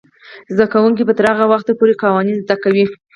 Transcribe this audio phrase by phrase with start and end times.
[0.55, 2.85] زده کوونکې به تر هغه وخته پورې قوانین زده کوي.